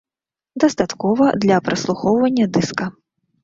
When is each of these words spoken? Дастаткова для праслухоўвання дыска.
Дастаткова 0.63 1.29
для 1.45 1.61
праслухоўвання 1.69 2.51
дыска. 2.59 2.93